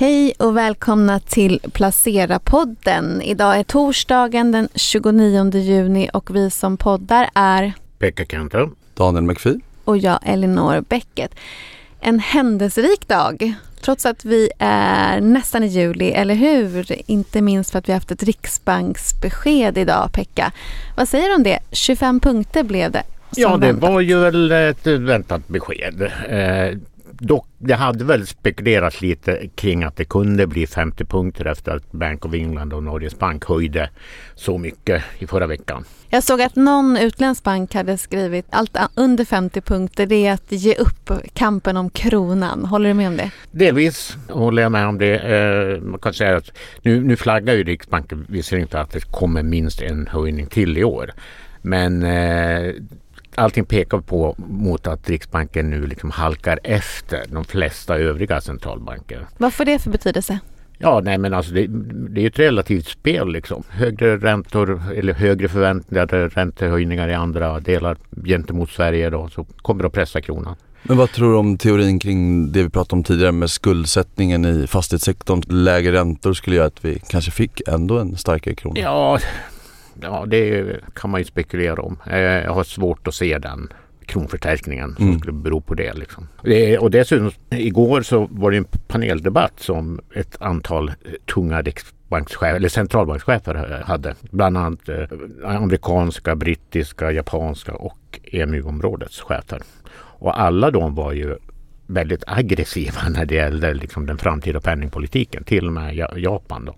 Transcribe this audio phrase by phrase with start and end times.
[0.00, 3.22] Hej och välkomna till Placera-podden.
[3.22, 8.70] Idag är torsdagen den 29 juni och vi som poddar är Pekka Kenter.
[8.94, 9.60] Daniel McPhee.
[9.84, 11.34] och jag Elinor Bäcket.
[12.00, 17.10] En händelserik dag, trots att vi är nästan i juli, eller hur?
[17.10, 20.52] Inte minst för att vi har haft ett riksbanksbesked idag, Pekka.
[20.96, 21.58] Vad säger du om det?
[21.72, 23.02] 25 punkter blev det.
[23.36, 23.90] Ja, det väntat.
[23.90, 26.02] var ju väl ett väntat besked.
[26.28, 26.78] Eh,
[27.12, 31.92] dock, det hade väl spekulerats lite kring att det kunde bli 50 punkter efter att
[31.92, 33.90] Bank of England och Norges Bank höjde
[34.34, 35.84] så mycket i förra veckan.
[36.12, 40.52] Jag såg att någon utländsk bank hade skrivit allt under 50 punkter, det är att
[40.52, 42.64] ge upp kampen om kronan.
[42.64, 43.30] Håller du med om det?
[43.50, 45.18] Delvis håller jag med om det.
[45.18, 49.42] Eh, man kan säga att nu, nu flaggar ju Riksbanken visserligen för att det kommer
[49.42, 51.10] minst en höjning till i år.
[51.62, 52.74] Men eh,
[53.34, 59.26] allting pekar på mot att Riksbanken nu liksom halkar efter de flesta övriga centralbanker.
[59.38, 60.38] Vad får det för betydelse?
[60.82, 61.66] Ja, nej men alltså det,
[62.08, 63.62] det är ju ett relativt spel liksom.
[63.68, 69.86] Högre räntor eller högre förväntade räntehöjningar i andra delar gentemot Sverige då så kommer det
[69.86, 70.56] att pressa kronan.
[70.82, 74.66] Men vad tror du om teorin kring det vi pratade om tidigare med skuldsättningen i
[74.66, 75.42] fastighetssektorn?
[75.48, 78.80] Lägre räntor skulle göra att vi kanske fick ändå en starkare krona.
[78.80, 79.18] Ja,
[80.02, 81.96] ja det kan man ju spekulera om.
[82.06, 83.68] Eh, Jag har svårt att se den
[84.06, 85.18] kronförstärkningen som Mm.
[85.18, 85.92] skulle bero på det.
[85.94, 86.28] Liksom.
[86.80, 90.94] Och dessutom igår så var det en paneldebatt som ett antal eh,
[91.34, 94.14] tunga riksbankschefer eller centralbankschefer hade.
[94.30, 95.04] Bland annat eh,
[95.44, 99.62] amerikanska, brittiska, japanska och EMU-områdets chefer.
[99.94, 101.36] Och alla de var ju
[101.86, 105.44] väldigt aggressiva när det gällde liksom, den framtida penningpolitiken.
[105.44, 106.64] Till och med Ja- Japan.
[106.64, 106.74] Då.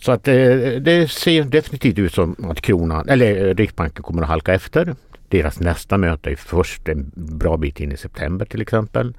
[0.00, 0.34] Så att eh,
[0.80, 4.94] det ser definitivt ut som att kronan, eller eh, Riksbanken kommer att halka efter.
[5.28, 9.14] Deras nästa möte är först en bra bit in i september till exempel.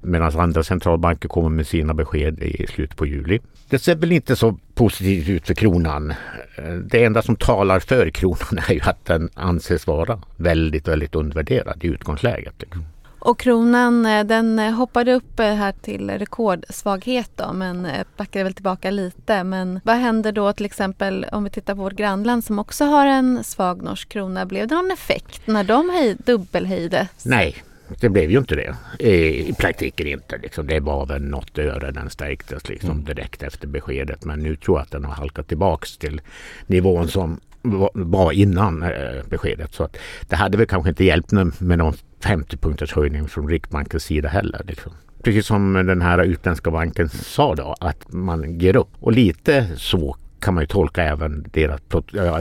[0.00, 3.40] Medan andra centralbanker kommer med sina besked i slutet på juli.
[3.68, 6.10] Det ser väl inte så positivt ut för kronan.
[6.56, 11.14] Eh, det enda som talar för kronan är ju att den anses vara väldigt, väldigt
[11.14, 12.54] undervärderad i utgångsläget.
[12.58, 12.84] liksom.
[13.24, 18.54] Och kronan eh, den eh, hoppade upp eh, här till rekordsvaghet då men backade väl
[18.54, 19.44] tillbaka lite.
[19.44, 23.06] Men vad händer då till exempel om vi tittar på vårt grannland som också har
[23.06, 24.46] en svag norsk krona.
[24.46, 27.08] Blev det någon effekt när de höj, dubbelhöjde?
[27.24, 27.56] Nej,
[28.00, 28.76] det blev ju inte det.
[28.98, 30.38] I, i praktiken inte.
[30.38, 30.66] Liksom.
[30.66, 34.24] Det var väl något öre den stärktes liksom, direkt efter beskedet.
[34.24, 36.20] Men nu tror jag att den har halkat tillbaks till
[36.66, 38.84] nivån som va- var innan
[39.28, 39.74] beskedet.
[39.74, 39.96] Så att
[40.28, 44.62] det hade väl kanske inte hjälpt med någon 50 punkters höjning från Riksbankens sida heller.
[44.64, 44.92] Liksom.
[45.22, 48.88] Precis som den här utländska banken sa då att man ger upp.
[49.00, 51.80] Och lite så kan man ju tolka även deras,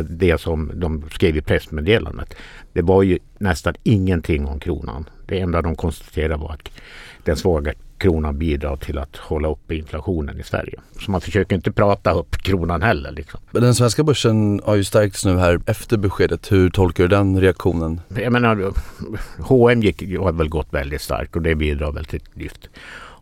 [0.09, 2.35] det som de skrev i pressmeddelandet.
[2.73, 5.09] Det var ju nästan ingenting om kronan.
[5.25, 6.69] Det enda de konstaterade var att
[7.23, 7.73] den svaga
[8.03, 10.79] kronan bidrar till att hålla uppe inflationen i Sverige.
[10.99, 13.11] Så man försöker inte prata upp kronan heller.
[13.11, 13.39] Liksom.
[13.51, 16.51] Den svenska börsen har ju stärkts nu här efter beskedet.
[16.51, 18.01] Hur tolkar du den reaktionen?
[18.15, 18.73] Jag menar,
[19.39, 22.69] H&M gick, har väl gått väldigt starkt och det bidrar väl till lyft.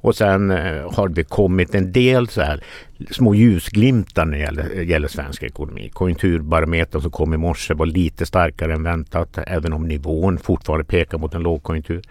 [0.03, 2.63] Och sen eh, har det kommit en del så här
[3.11, 5.89] små ljusglimtar när det gäller, gäller svensk ekonomi.
[5.93, 11.17] Konjunkturbarometern som kom i morse var lite starkare än väntat även om nivån fortfarande pekar
[11.17, 12.01] mot en lågkonjunktur.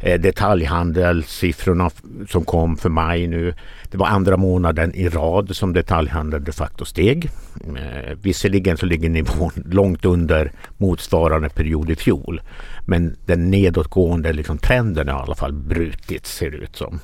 [0.00, 1.90] Eh, Detaljhandelssiffrorna
[2.28, 3.54] som kom för maj nu.
[3.90, 7.30] Det var andra månaden i rad som detaljhandeln de facto steg.
[7.76, 12.40] Eh, visserligen så ligger nivån långt under motsvarande period i fjol.
[12.86, 17.00] Men den nedåtgående liksom, trenden har i alla fall brutits ser det ut som.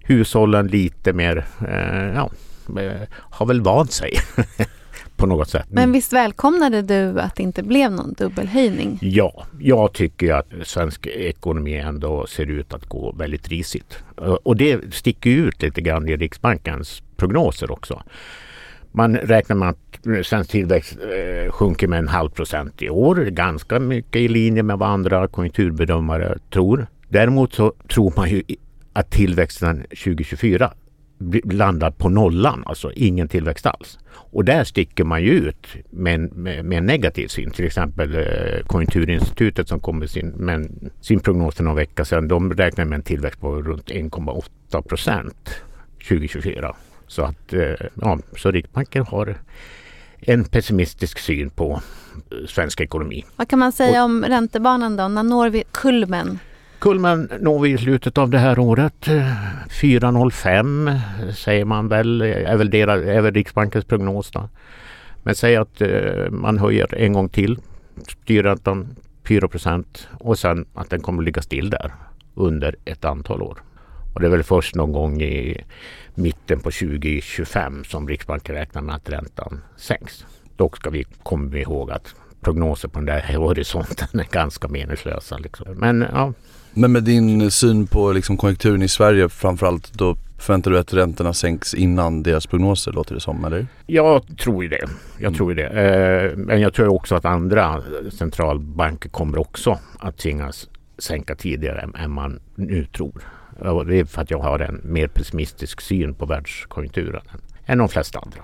[0.00, 2.30] Hushållen lite mer, eh, ja,
[3.16, 4.12] har väl vant sig
[5.20, 5.66] på något sätt.
[5.70, 8.98] Men visst välkomnade du att det inte blev någon dubbelhöjning?
[9.02, 13.98] Ja, jag tycker att svensk ekonomi ändå ser ut att gå väldigt risigt.
[14.42, 18.02] Och det sticker ut lite grann i Riksbankens prognoser också.
[18.92, 23.16] Man räknar med att svensk tillväxt eh, sjunker med en halv procent i år.
[23.16, 26.86] Ganska mycket i linje med vad andra konjunkturbedömare tror.
[27.08, 28.42] Däremot så tror man ju
[28.92, 30.79] att tillväxten 2024 bli-
[31.44, 33.98] landar på nollan, alltså ingen tillväxt alls.
[34.12, 37.50] Och där sticker man ju ut med en, med, med en negativ syn.
[37.50, 42.28] Till exempel eh, Konjunkturinstitutet som kom med sin, med sin prognos för någon vecka sedan.
[42.28, 45.50] De räknar med en tillväxt på runt 1,8 procent
[46.08, 46.76] 2024.
[47.06, 49.38] Så att eh, ja, så Riksbanken har
[50.20, 51.82] en pessimistisk syn på
[52.30, 53.24] eh, svensk ekonomi.
[53.36, 55.08] Vad kan man säga om räntebanan då?
[55.08, 56.38] När når vi kulmen?
[56.80, 59.08] Kulmen når vi i slutet av det här året.
[59.08, 59.34] Eh,
[59.68, 61.00] 4,05
[61.32, 64.30] säger man väl, är väl, deras, är väl Riksbankens prognos.
[64.30, 64.48] Då.
[65.22, 67.58] Men säg att eh, man höjer en gång till
[68.08, 68.88] styrräntan
[69.28, 71.92] 4 procent och sen att den kommer att ligga still där
[72.34, 73.58] under ett antal år.
[74.14, 75.64] Och det är väl först någon gång i
[76.14, 80.26] mitten på 2025 som Riksbanken räknar med att räntan sänks.
[80.56, 85.38] Dock ska vi komma ihåg att prognoser på den där horisonten är ganska meningslösa.
[85.38, 85.66] Liksom.
[85.74, 86.32] Men, ja.
[86.74, 91.34] Men med din syn på liksom konjunkturen i Sverige framförallt då förväntar du att räntorna
[91.34, 93.66] sänks innan deras prognoser låter det som eller?
[93.86, 94.88] Jag tror ju det.
[95.16, 95.34] Jag mm.
[95.34, 95.66] tror det.
[95.66, 97.82] Eh, men jag tror också att andra
[98.12, 103.22] centralbanker kommer också att tvingas sänka tidigare än man nu tror.
[103.58, 107.22] Och det är för att jag har en mer pessimistisk syn på världskonjunkturen
[107.66, 108.40] än de flesta andra.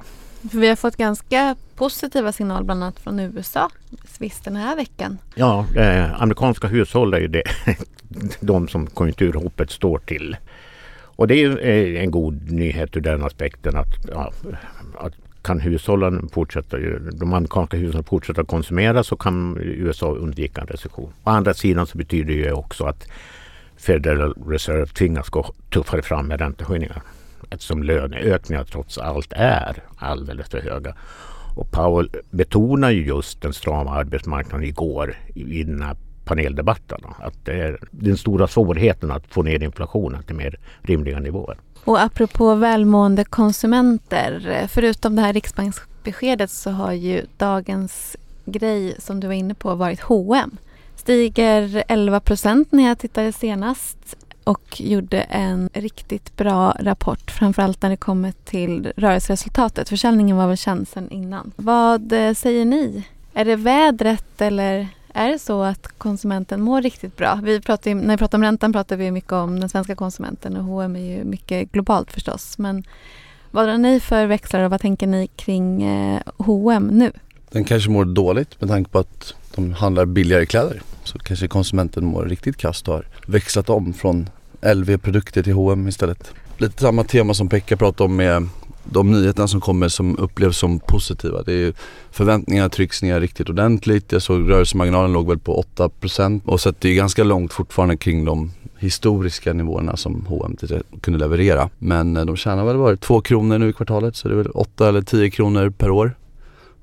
[0.50, 3.70] För vi har fått ganska positiva signaler bland annat från USA
[4.18, 5.18] visst den här veckan.
[5.34, 7.42] Ja, eh, amerikanska hushåll är ju det,
[8.40, 10.36] de som konjunkturhoppet står till.
[11.02, 14.32] Och det är ju eh, en god nyhet ur den aspekten att, ja,
[14.98, 15.12] att
[15.42, 16.76] kan hushållen fortsätta,
[17.12, 21.12] de amerikanska hushållen fortsätta konsumera så kan USA undvika en recession.
[21.24, 23.08] Å andra sidan så betyder det ju också att
[23.76, 27.02] Federal Reserve tvingas gå tuffare fram med räntehöjningar
[27.50, 30.94] eftersom löneökningar trots allt är alldeles för höga.
[31.56, 37.00] Och Powell betonar ju just den strama arbetsmarknaden igår i den här paneldebatten.
[37.18, 41.58] Att det är den stora svårigheten att få ner inflationen till mer rimliga nivåer.
[41.84, 49.26] Och apropå välmående konsumenter, förutom det här riksbanksbeskedet så har ju dagens grej som du
[49.26, 50.56] var inne på varit H&M.
[50.96, 54.16] Stiger 11 procent när jag tittade senast
[54.46, 59.88] och gjorde en riktigt bra rapport, framförallt när det kommer till rörelseresultatet.
[59.88, 61.52] Försäljningen var väl känd sedan innan.
[61.56, 63.04] Vad eh, säger ni?
[63.34, 67.40] Är det vädret eller är det så att konsumenten mår riktigt bra?
[67.42, 70.64] Vi pratar, när vi pratar om räntan pratar vi mycket om den svenska konsumenten och
[70.64, 72.58] H&M är ju mycket globalt förstås.
[72.58, 72.84] Men
[73.50, 75.84] vad drar ni för växlar och vad tänker ni kring
[76.36, 77.12] H&M nu?
[77.50, 80.82] Den kanske mår dåligt med tanke på att de handlar billigare kläder.
[81.06, 84.28] Så kanske konsumenten mår riktigt kast och har växlat om från
[84.74, 86.32] LV-produkter till H&M istället.
[86.58, 88.48] Lite samma tema som Pekka pratade om med
[88.84, 91.42] de nyheterna som kommer som upplevs som positiva.
[91.42, 91.72] Det är
[92.10, 94.12] förväntningarna trycks ner riktigt ordentligt.
[94.12, 97.96] Jag såg rörelsemarginalen låg väl på 8% och så att det är ganska långt fortfarande
[97.96, 100.56] kring de historiska nivåerna som H&M
[101.00, 101.68] kunde leverera.
[101.78, 104.50] Men eh, de tjänar väl bara 2 kronor nu i kvartalet så det är väl
[104.50, 106.16] 8 eller 10 kronor per år.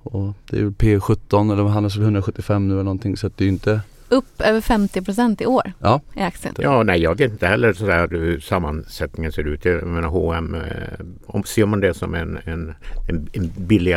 [0.04, 3.44] Och det är väl P17 eller handlas väl 175 nu eller någonting så att det
[3.44, 3.82] är ju inte
[4.14, 6.02] upp över 50 procent i år ja.
[6.16, 6.56] i aktien.
[6.58, 9.66] Ja, nej jag vet inte heller sådär hur sammansättningen ser ut.
[9.66, 10.58] Jag menar H&M,
[11.26, 12.76] om ser man det som en, en,
[13.34, 13.96] en, billig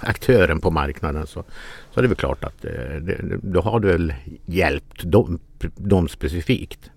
[0.00, 1.44] aktören på marknaden så,
[1.90, 4.14] så är det väl klart att eh, det, då har det väl
[4.46, 5.38] hjälpt dem,
[5.76, 6.90] dem specifikt.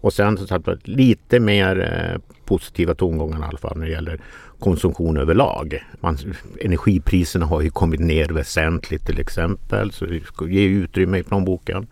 [0.00, 4.20] Och sen så sagt lite mer eh, positiva tongångar i alla fall när det gäller
[4.58, 5.84] konsumtion överlag.
[6.00, 6.18] Man,
[6.60, 11.86] energipriserna har ju kommit ner väsentligt till exempel så det ger utrymme i plånboken.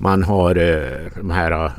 [0.00, 1.70] Man har eh, de här eh,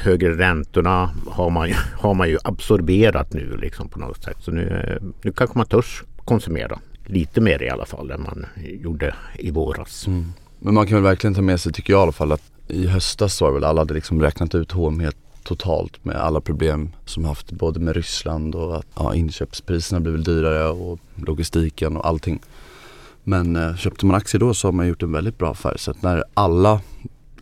[0.00, 4.36] högre räntorna har man, har man ju absorberat nu liksom på något sätt.
[4.40, 8.46] Så nu, eh, nu kanske man törs konsumera lite mer i alla fall än man
[8.56, 10.06] gjorde i våras.
[10.06, 10.32] Mm.
[10.58, 12.86] Men man kan väl verkligen ta med sig, tycker jag i alla fall, att i
[12.86, 16.90] höstas var det väl alla hade liksom räknat ut H&M helt totalt med alla problem
[17.04, 22.40] som haft både med Ryssland och att ja, inköpspriserna blivit dyrare och logistiken och allting.
[23.24, 25.74] Men eh, köpte man aktier då så har man gjort en väldigt bra affär.
[25.76, 26.80] Så att när alla,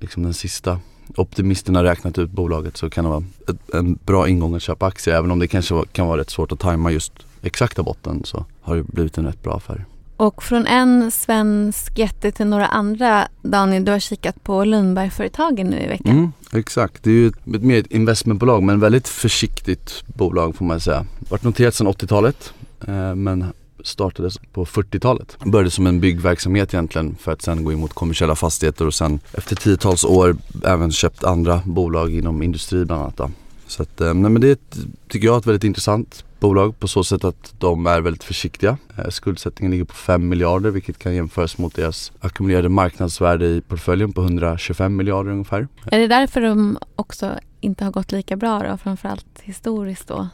[0.01, 0.81] liksom den sista
[1.17, 5.15] optimisterna räknat ut bolaget så kan det vara ett, en bra ingång att köpa aktier.
[5.15, 7.13] Även om det kanske kan vara rätt svårt att tajma just
[7.43, 9.85] exakta botten så har det blivit en rätt bra affär.
[10.17, 15.81] Och från en svensk jätte till några andra, Daniel, du har kikat på Lundbergföretagen nu
[15.81, 16.13] i veckan.
[16.13, 20.81] Mm, exakt, det är ju ett, mer ett investmentbolag men väldigt försiktigt bolag får man
[20.81, 21.07] säga.
[21.31, 22.53] Varit noterat sedan 80-talet
[22.87, 23.45] eh, men
[23.85, 25.37] startades på 40-talet.
[25.45, 29.21] Började som en byggverksamhet egentligen för att sen gå in mot kommersiella fastigheter och sen
[29.33, 33.17] efter tiotals år även köpt andra bolag inom industri bland annat.
[33.17, 33.31] Då.
[33.67, 34.77] Så att, eh, nej men det är ett,
[35.09, 38.79] tycker jag är ett väldigt intressant bolag på så sätt att de är väldigt försiktiga.
[38.99, 44.13] Eh, skuldsättningen ligger på 5 miljarder vilket kan jämföras mot deras ackumulerade marknadsvärde i portföljen
[44.13, 45.69] på 125 miljarder ungefär.
[45.87, 50.29] Är det därför de också inte har gått lika bra då, framförallt historiskt då?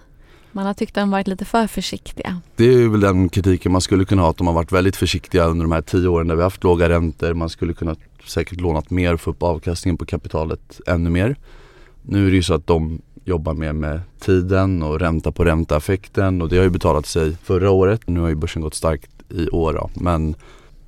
[0.52, 2.40] Man har tyckt att de varit lite för försiktiga.
[2.56, 5.44] Det är väl den kritiken man skulle kunna ha, att de har varit väldigt försiktiga
[5.44, 7.34] under de här tio åren där vi har haft låga räntor.
[7.34, 11.36] Man skulle kunna säkert lånat mer och få upp avkastningen på kapitalet ännu mer.
[12.02, 16.42] Nu är det ju så att de jobbar mer med tiden och ränta på ränta-effekten
[16.42, 18.00] och det har ju betalat sig förra året.
[18.06, 19.90] Nu har ju börsen gått starkt i år då.
[19.94, 20.34] men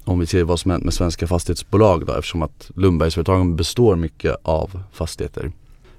[0.04, 4.36] om vi ser vad som hänt med svenska fastighetsbolag då eftersom att Lundbergsföretagen består mycket
[4.42, 5.52] av fastigheter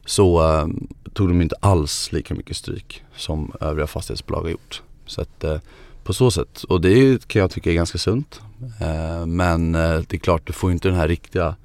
[0.06, 0.68] så eh,
[1.13, 4.82] tog de inte alls lika mycket stryk som övriga fastighetsbolag har gjort.
[5.06, 5.58] Så att eh,
[6.04, 8.42] på så sätt, och det kan jag tycka är ganska sunt.
[8.82, 11.56] Eh, men eh, det är klart, du får inte den här riktiga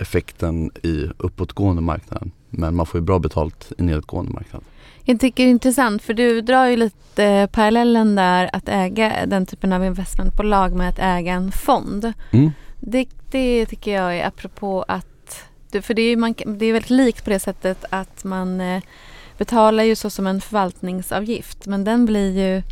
[0.00, 2.30] effekten i uppåtgående marknaden.
[2.50, 4.62] Men man får ju bra betalt i nedåtgående marknad.
[5.04, 9.46] Jag tycker det är intressant för du drar ju lite parallellen där att äga den
[9.46, 12.12] typen av investmentbolag med att äga en fond.
[12.30, 12.50] Mm.
[12.80, 15.44] Det, det tycker jag är apropå att,
[15.82, 18.82] för det är, man, det är väldigt likt på det sättet att man eh,
[19.38, 22.62] betalar ju så som en förvaltningsavgift men den blir ju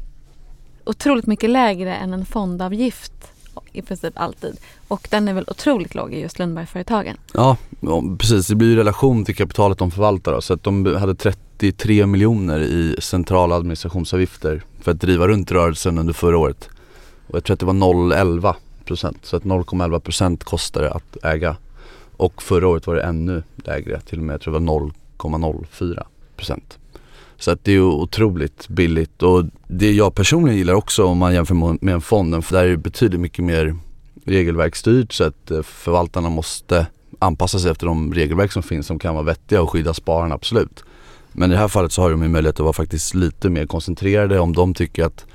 [0.84, 3.32] otroligt mycket lägre än en fondavgift
[3.72, 4.56] i princip alltid.
[4.88, 7.16] Och den är väl otroligt låg i just Lundbergföretagen.
[7.32, 7.56] Ja,
[8.18, 8.46] precis.
[8.46, 10.32] Det blir ju relation till kapitalet de förvaltar.
[10.32, 10.40] Då.
[10.40, 16.12] Så att de hade 33 miljoner i centrala administrationsavgifter för att driva runt rörelsen under
[16.12, 16.68] förra året.
[17.26, 19.18] Och jag tror att det var 0,11 procent.
[19.22, 21.56] Så att 0,11 procent kostar det att äga.
[22.16, 24.00] Och förra året var det ännu lägre.
[24.00, 26.02] Till och med jag tror det var 0,04
[26.36, 26.78] procent.
[27.38, 31.54] Så att det är otroligt billigt och det jag personligen gillar också om man jämför
[31.84, 33.76] med en fond, för där är det betydligt mycket mer
[34.24, 36.86] regelverksstyrt så att eh, förvaltarna måste
[37.18, 40.84] anpassa sig efter de regelverk som finns som kan vara vettiga och skydda spararna absolut.
[41.32, 43.66] Men i det här fallet så har de ju möjlighet att vara faktiskt lite mer
[43.66, 45.26] koncentrerade om de tycker att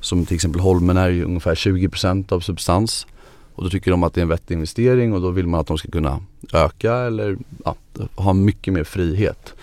[0.00, 3.06] som till exempel Holmen är ju ungefär 20% av substans
[3.54, 5.66] och då tycker de att det är en vettig investering och då vill man att
[5.66, 6.20] de ska kunna
[6.52, 7.76] öka eller ja,
[8.14, 9.54] ha mycket mer frihet.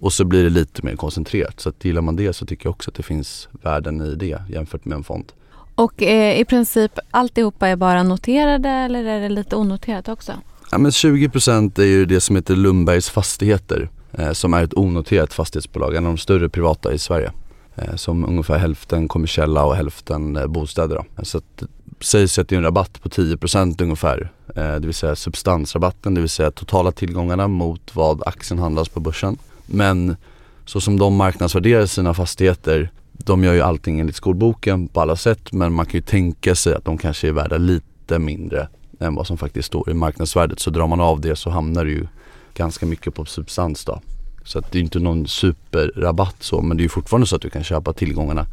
[0.00, 1.60] Och så blir det lite mer koncentrerat.
[1.60, 4.42] Så att gillar man det så tycker jag också att det finns värden i det
[4.48, 5.32] jämfört med en fond.
[5.74, 10.32] Och eh, i princip alltihopa är bara noterade eller är det lite onoterat också?
[10.70, 15.32] Ja men 20% är ju det som heter Lundbergs Fastigheter eh, som är ett onoterat
[15.32, 17.32] fastighetsbolag, en av de större privata i Sverige.
[17.78, 20.96] Eh, som ungefär hälften kommersiella och hälften eh, bostäder.
[20.96, 21.24] Då.
[21.24, 21.62] Så att,
[22.00, 24.32] sägs att det är en rabatt på 10% ungefär.
[24.56, 29.00] Eh, det vill säga substansrabatten, det vill säga totala tillgångarna mot vad aktien handlas på
[29.00, 29.38] börsen.
[29.70, 30.16] Men
[30.64, 35.52] så som de marknadsvärderar sina fastigheter de gör ju allting enligt skolboken på alla sätt
[35.52, 38.68] men man kan ju tänka sig att de kanske är värda lite mindre
[39.00, 40.60] än vad som faktiskt står i marknadsvärdet.
[40.60, 42.06] Så drar man av det så hamnar det ju
[42.54, 44.00] ganska mycket på substans då.
[44.44, 47.42] Så att det är inte någon superrabatt så men det är ju fortfarande så att
[47.42, 48.46] du kan köpa tillgångarna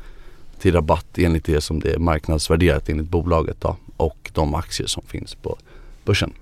[0.60, 5.04] till rabatt enligt det som det är marknadsvärderat enligt bolaget då och de aktier som
[5.08, 5.58] finns på
[6.06, 6.34] börsen.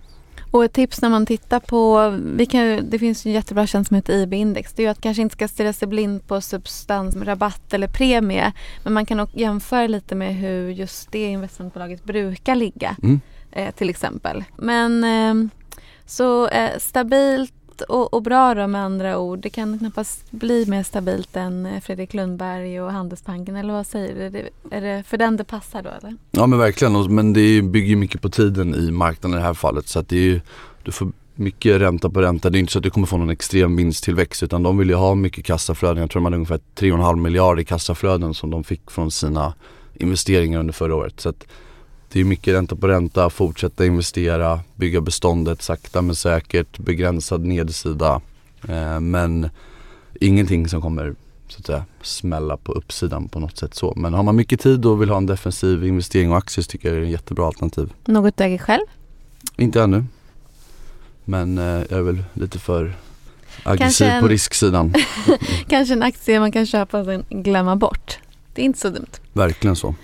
[0.54, 3.96] Och ett tips när man tittar på, vi kan, det finns en jättebra tjänst som
[3.96, 4.74] heter IB-index.
[4.74, 8.52] Det är ju att kanske inte ska stirra sig blind på substans, rabatt eller premie.
[8.84, 12.96] Men man kan också jämföra lite med hur just det investmentbolaget brukar ligga.
[13.04, 13.22] Mm.
[13.52, 14.44] Eh, till exempel.
[14.58, 15.50] Men eh,
[16.06, 19.40] så eh, stabilt och, och, bra då med andra ord.
[19.40, 24.16] Det kan knappast bli mer stabilt än eh, Fredrik Lundberg och Handelsbanken eller vad säger
[24.16, 24.22] du?
[24.22, 26.16] Är det, är det för den det passar då eller?
[26.32, 29.88] Ja men verkligen men det bygger mycket på tiden i marknaden i det här fallet
[29.88, 30.42] så att det är ju,
[30.84, 32.50] du får mycket ränta på ränta.
[32.50, 34.96] Det är inte så att du kommer få någon extrem vinsttillväxt utan de vill ju
[34.96, 36.02] ha mycket kassaflöden.
[36.02, 39.54] Jag tror de hade ungefär 3,5 miljarder i kassaflöden som de fick från sina
[39.94, 41.20] investeringar under förra året.
[41.20, 41.48] Så att
[42.14, 48.22] det är mycket ränta på ränta, fortsätta investera, bygga beståndet sakta men säkert, begränsad nedsida.
[48.68, 49.50] Eh, men
[50.20, 51.16] ingenting som kommer
[51.48, 53.94] så att säga smälla på uppsidan på något sätt så.
[53.96, 56.90] Men har man mycket tid och vill ha en defensiv investering och aktier så tycker
[56.90, 57.94] jag det är ett jättebra alternativ.
[58.06, 58.86] Något du äger själv?
[59.58, 60.06] Inte ännu.
[61.26, 62.94] Men eh, jag är väl lite för
[63.64, 64.94] aggressiv en, på risksidan.
[65.68, 68.20] kanske en aktie man kan köpa och sen glömma bort.
[68.54, 69.12] Det är inte så dumt.
[69.34, 69.96] Verkligen så.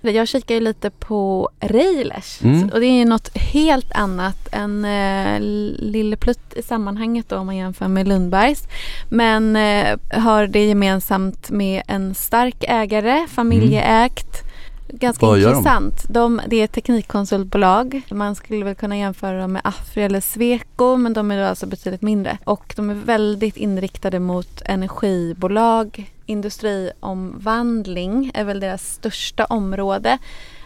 [0.00, 2.68] Jag kikar ju lite på Railers mm.
[2.68, 5.40] och det är ju något helt annat än eh,
[5.78, 8.68] Lilleplutt i sammanhanget då om man jämför med Lundbergs.
[9.08, 14.42] Men eh, har det gemensamt med en stark ägare, familjeägt.
[14.42, 14.46] Mm.
[14.88, 16.02] Ganska Vad intressant.
[16.08, 16.36] De?
[16.36, 16.40] de?
[16.46, 18.02] det är ett teknikkonsultbolag.
[18.10, 21.66] Man skulle väl kunna jämföra dem med Afri eller Sweco men de är då alltså
[21.66, 22.38] betydligt mindre.
[22.44, 30.18] Och de är väldigt inriktade mot energibolag, industriomvandling är väl deras största område.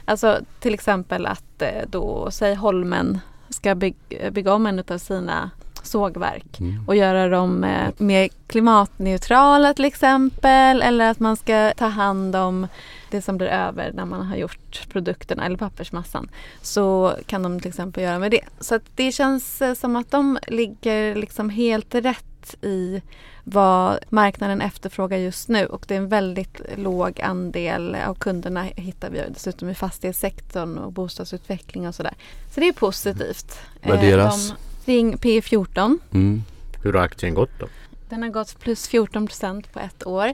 [0.05, 5.50] Alltså till exempel att eh, då, säg Holmen ska bygga, bygga om en av sina
[5.83, 6.88] sågverk mm.
[6.88, 12.67] och göra dem eh, mer klimatneutrala till exempel eller att man ska ta hand om
[13.11, 16.29] det som blir över när man har gjort produkterna eller pappersmassan
[16.62, 18.45] så kan de till exempel göra med det.
[18.61, 22.25] Så det känns eh, som att de ligger liksom helt rätt
[22.62, 23.02] i
[23.44, 29.11] vad marknaden efterfrågar just nu och det är en väldigt låg andel av kunderna hittar
[29.11, 32.14] vi dessutom i fastighetssektorn och bostadsutveckling och sådär.
[32.54, 33.59] Så det är positivt.
[33.82, 34.54] Värderas?
[34.85, 35.99] De ring P14.
[36.12, 36.42] Mm.
[36.82, 37.66] Hur har aktien gått då?
[38.09, 40.32] Den har gått plus 14 procent på ett år.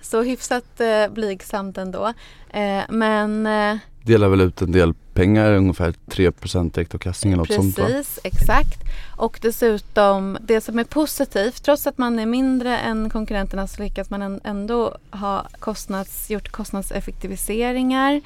[0.00, 2.12] Så hyfsat eh, blygsamt ändå.
[2.50, 7.74] Eh, men eh, delar väl ut en del pengar, ungefär 3 direktavkastning eller något Precis,
[7.74, 8.80] sånt Precis, exakt.
[9.16, 14.10] Och dessutom det som är positivt, trots att man är mindre än konkurrenterna så lyckas
[14.10, 18.20] man ändå ha kostnads, gjort kostnadseffektiviseringar.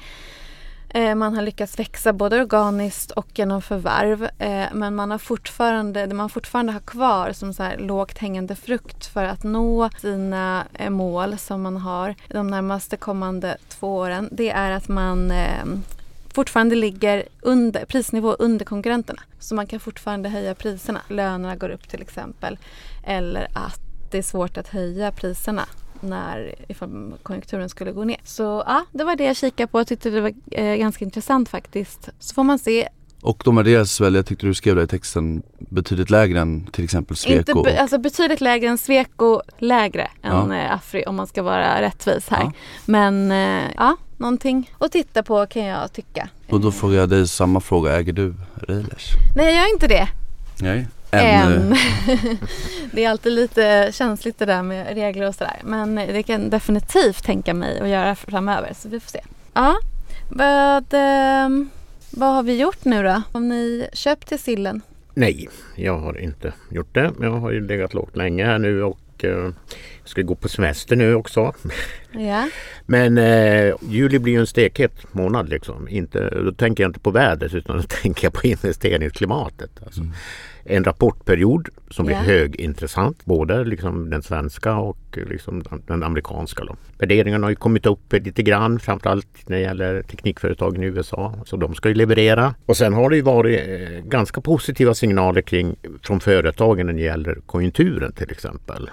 [0.95, 4.23] Eh, man har lyckats växa både organiskt och genom förvärv.
[4.23, 8.55] Eh, men man har fortfarande, det man fortfarande har kvar som så här lågt hängande
[8.55, 14.29] frukt för att nå sina eh, mål som man har de närmaste kommande två åren.
[14.31, 15.33] Det är att man
[16.33, 19.21] fortfarande ligger under prisnivå under konkurrenterna.
[19.39, 21.01] Så man kan fortfarande höja priserna.
[21.07, 22.57] Lönerna går upp till exempel.
[23.03, 23.79] Eller att
[24.11, 25.65] det är svårt att höja priserna
[26.03, 28.17] när ifall konjunkturen skulle gå ner.
[28.23, 29.79] Så ja, det var det jag kikade på.
[29.79, 32.09] Jag tyckte det var eh, ganska intressant faktiskt.
[32.19, 32.87] Så får man se
[33.23, 36.83] och de värderas väl, jag tyckte du skrev det i texten, betydligt lägre än till
[36.83, 37.39] exempel Sweco?
[37.39, 40.55] Inte be, alltså betydligt lägre än Sweco, lägre än ja.
[40.55, 42.43] Eh, Afri om man ska vara rättvis här.
[42.43, 42.51] Ja.
[42.85, 46.29] Men eh, ja, någonting att titta på kan jag tycka.
[46.49, 49.11] Och då frågar jag dig samma fråga, äger du Reilers?
[49.35, 50.07] Nej jag gör inte det.
[50.61, 50.87] Nej.
[51.19, 51.75] Än.
[52.91, 55.59] det är alltid lite känsligt det där med regler och sådär.
[55.63, 58.73] Men det kan definitivt tänka mig att göra framöver.
[58.73, 59.21] Så vi får se.
[59.53, 59.75] Ja,
[60.29, 61.49] vad, eh,
[62.09, 63.21] vad har vi gjort nu då?
[63.31, 64.81] Har ni köpt till sillen?
[65.13, 67.11] Nej, jag har inte gjort det.
[67.21, 69.53] Jag har ju legat lågt länge här nu och eh, jag
[70.05, 71.53] ska gå på semester nu också.
[72.15, 72.49] Ja.
[72.85, 75.87] Men eh, juli blir ju en stekhet månad liksom.
[75.87, 79.71] Inte, då tänker jag inte på vädret utan då tänker jag på investeringsklimatet.
[79.85, 80.01] Alltså.
[80.01, 80.13] Mm
[80.65, 82.23] en rapportperiod som yeah.
[82.23, 83.25] högintressant.
[83.25, 86.65] Både liksom den svenska och liksom den amerikanska.
[86.65, 86.75] Då.
[86.97, 91.33] Värderingarna har ju kommit upp lite grann framförallt när det gäller teknikföretagen i USA.
[91.45, 92.55] Så de ska ju leverera.
[92.65, 97.01] Och sen har det ju varit eh, ganska positiva signaler kring från företagen när det
[97.01, 98.89] gäller konjunkturen till exempel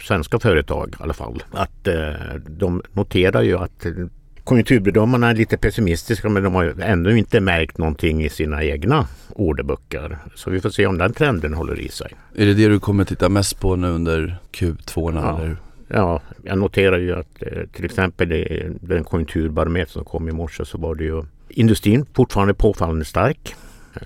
[0.00, 2.12] svenska företag i alla fall, att eh,
[2.46, 3.86] de noterar ju att
[4.44, 10.18] konjunkturbedömarna är lite pessimistiska men de har ännu inte märkt någonting i sina egna orderböcker.
[10.34, 12.12] Så vi får se om den trenden håller i sig.
[12.34, 15.14] Är det det du kommer titta mest på nu under Q2?
[15.14, 15.38] Ja.
[15.38, 15.56] Eller?
[15.88, 20.64] Ja, jag noterar ju att eh, till exempel det, den konjunkturbarometer som kom i morse
[20.64, 23.54] så var det ju industrin fortfarande påfallande stark.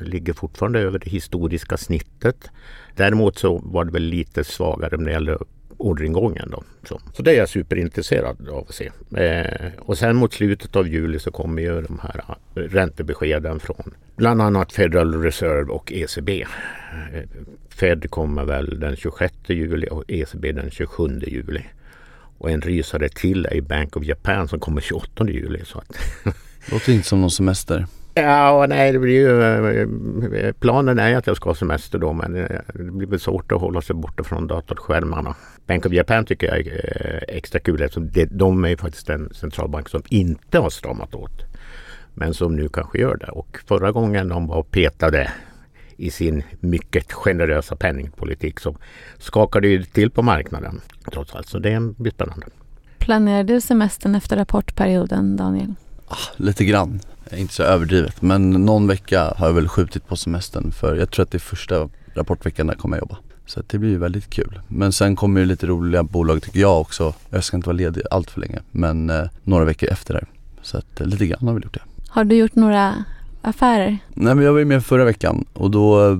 [0.00, 2.50] Ligger fortfarande över det historiska snittet.
[2.97, 5.38] Däremot så var det väl lite svagare när det gäller
[5.78, 6.50] orderingången.
[6.50, 6.62] Då.
[6.85, 8.90] Så, så det är jag superintresserad av att se.
[9.16, 13.94] Eh, och sen mot slutet av juli så kommer ju de här eh, räntebeskeden från
[14.16, 16.42] bland annat Federal Reserve och ECB.
[17.12, 17.22] Eh,
[17.68, 21.62] Fed kommer väl den 26 juli och ECB den 27 juli.
[22.38, 25.64] Och en rysare till är Bank of Japan som kommer 28 juli.
[25.64, 25.98] Så att
[26.70, 27.87] Låter inte som någon semester.
[28.14, 29.42] Ja, nej, det blir ju,
[30.37, 33.53] eh, planen är att jag ska ha semester då men eh, det blir väl svårt
[33.53, 35.35] att hålla sig borta från datorskärmarna.
[35.68, 39.31] Bank of Japan tycker jag är eh, extra kul eftersom det, de är faktiskt en
[39.35, 41.44] centralbank som inte har stramat åt.
[42.14, 43.26] Men som nu kanske gör det.
[43.26, 45.33] Och förra gången de var petade
[45.96, 48.76] i sin mycket generösa penningpolitik så
[49.18, 50.81] skakade det till på marknaden
[51.12, 51.48] trots allt.
[51.48, 52.46] Så det blir spännande.
[52.98, 55.74] Planerar du semestern efter rapportperioden Daniel?
[56.09, 57.00] Ah, lite grann.
[57.33, 61.22] Inte så överdrivet men någon vecka har jag väl skjutit på semestern för jag tror
[61.22, 63.16] att det är första rapportveckan där jag kommer jag jobba.
[63.48, 64.61] Så det blir ju väldigt kul.
[64.68, 67.14] Men sen kommer det lite roliga bolag tycker jag också.
[67.30, 70.26] Jag ska inte vara ledig allt för länge men eh, några veckor efter där.
[70.62, 71.82] Så att eh, lite grann har vi gjort det.
[72.08, 73.04] Har du gjort några
[73.42, 73.98] affärer?
[74.14, 76.18] Nej men jag var ju med förra veckan och då eh,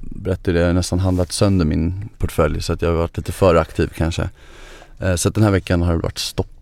[0.00, 3.90] berättade jag nästan handlat sönder min portfölj så att jag har varit lite för aktiv
[3.96, 4.28] kanske.
[4.98, 6.59] Eh, så att den här veckan har det varit stopp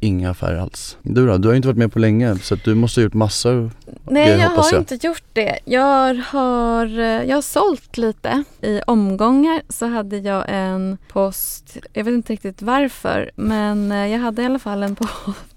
[0.00, 0.96] inga affärer alls.
[1.02, 1.38] Du då?
[1.38, 3.70] Du har inte varit med på länge så att du måste ha gjort massor
[4.04, 4.80] Nej jag har jag.
[4.80, 5.58] inte gjort det.
[5.64, 8.44] Jag har, eh, jag har sålt lite.
[8.60, 14.18] I omgångar så hade jag en post, jag vet inte riktigt varför men eh, jag
[14.18, 15.56] hade i alla fall en post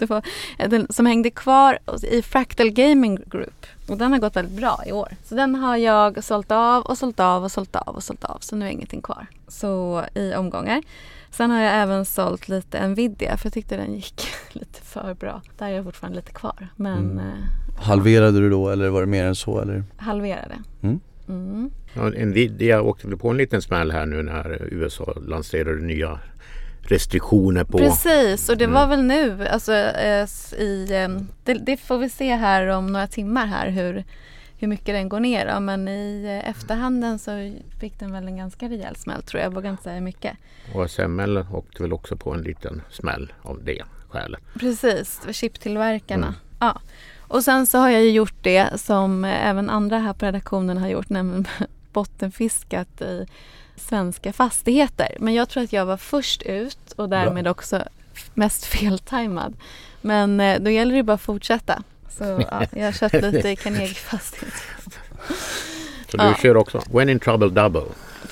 [0.89, 1.79] som hängde kvar
[2.11, 3.65] i Fractal Gaming Group.
[3.87, 5.09] Och den har gått väldigt bra i år.
[5.25, 8.37] Så den har jag sålt av och sålt av och sålt av och sålt av.
[8.41, 9.27] Så nu är ingenting kvar.
[9.47, 10.81] Så i omgångar.
[11.31, 15.41] Sen har jag även sålt lite Nvidia för jag tyckte den gick lite för bra.
[15.57, 16.67] Där är jag fortfarande lite kvar.
[16.75, 17.17] Men, mm.
[17.17, 17.33] eh,
[17.77, 19.61] Halverade du då eller var det mer än så?
[19.61, 19.83] Eller?
[19.97, 20.55] Halverade.
[20.81, 20.99] Mm.
[21.29, 21.71] Mm.
[21.93, 26.19] Ja, Nvidia åkte väl på en liten smäll här nu när USA lanserade nya
[26.81, 27.77] restriktioner på.
[27.77, 28.89] Precis och det var mm.
[28.89, 33.45] väl nu alltså, eh, i, eh, det, det, får vi se här om några timmar
[33.45, 34.03] här hur
[34.57, 35.45] hur mycket den går ner.
[35.45, 39.45] Ja, men i eh, efterhanden så fick den väl en ganska rejäl smäll tror jag.
[39.45, 40.37] Jag vågar inte säga mycket.
[40.73, 44.41] Och SML åkte väl också på en liten smäll av det skälet.
[44.59, 46.27] Precis, chiptillverkarna.
[46.27, 46.39] Mm.
[46.59, 46.81] Ja.
[47.27, 50.87] Och sen så har jag ju gjort det som även andra här på redaktionen har
[50.87, 51.47] gjort, nämligen
[51.93, 53.25] bottenfiskat i
[53.75, 55.17] svenska fastigheter.
[55.19, 57.83] Men jag tror att jag var först ut och därmed också
[58.33, 59.53] mest feltajmad.
[60.01, 61.83] Men eh, då gäller det bara att fortsätta.
[62.17, 64.53] Så ja, jag har köpt lite i Carnegie Fastighet.
[66.11, 66.35] Så du ja.
[66.41, 67.81] kör också When in trouble double?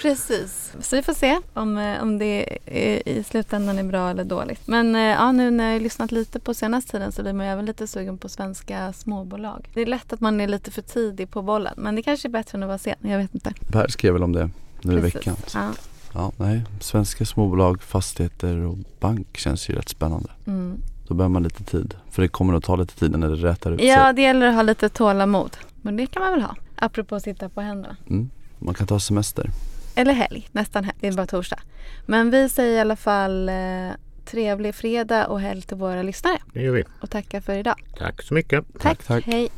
[0.01, 4.23] Precis, så vi får se om, eh, om det är, i slutändan är bra eller
[4.23, 4.67] dåligt.
[4.67, 7.45] Men eh, ja, nu när jag har lyssnat lite på senaste tiden så blir man
[7.45, 9.69] även lite sugen på svenska småbolag.
[9.73, 12.29] Det är lätt att man är lite för tidig på bollen men det kanske är
[12.29, 13.53] bättre än att vara sen, jag vet inte.
[13.71, 14.49] Per skrev väl om det
[14.81, 15.35] nu i veckan.
[15.53, 15.71] Ja.
[16.13, 16.61] Ja, nej.
[16.79, 20.29] Svenska småbolag, fastigheter och bank känns ju rätt spännande.
[20.47, 20.81] Mm.
[21.07, 21.95] Då behöver man lite tid.
[22.11, 23.87] För det kommer att ta lite tid när det rätar ut sig.
[23.87, 25.57] ja, det gäller att ha lite tålamod.
[25.81, 26.55] Men det kan man väl ha.
[26.75, 27.95] Apropå att sitta på händerna.
[28.09, 28.29] Mm.
[28.59, 29.49] Man kan ta semester.
[29.95, 30.97] Eller helg, nästan helg.
[30.99, 31.59] Det är bara torsdag.
[32.05, 33.55] Men vi säger i alla fall eh,
[34.25, 36.37] trevlig fredag och helg till våra lyssnare.
[36.53, 36.83] Det gör vi.
[37.01, 37.75] Och tackar för idag.
[37.97, 38.65] Tack så mycket.
[38.79, 39.03] Tack.
[39.03, 39.25] tack.
[39.25, 39.49] Hej.